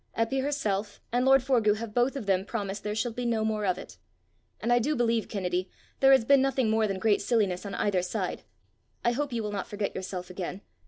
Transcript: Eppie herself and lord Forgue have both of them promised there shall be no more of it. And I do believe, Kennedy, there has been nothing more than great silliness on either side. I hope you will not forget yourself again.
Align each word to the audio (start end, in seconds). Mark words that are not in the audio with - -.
Eppie 0.17 0.39
herself 0.39 0.99
and 1.11 1.25
lord 1.25 1.43
Forgue 1.43 1.75
have 1.75 1.93
both 1.93 2.15
of 2.15 2.25
them 2.25 2.43
promised 2.43 2.81
there 2.83 2.95
shall 2.95 3.11
be 3.11 3.23
no 3.23 3.45
more 3.45 3.67
of 3.67 3.77
it. 3.77 3.99
And 4.59 4.73
I 4.73 4.79
do 4.79 4.95
believe, 4.95 5.29
Kennedy, 5.29 5.69
there 5.99 6.11
has 6.11 6.25
been 6.25 6.41
nothing 6.41 6.71
more 6.71 6.87
than 6.87 6.97
great 6.97 7.21
silliness 7.21 7.67
on 7.67 7.75
either 7.75 8.01
side. 8.01 8.41
I 9.05 9.11
hope 9.11 9.31
you 9.31 9.43
will 9.43 9.51
not 9.51 9.67
forget 9.67 9.93
yourself 9.93 10.31
again. 10.31 10.61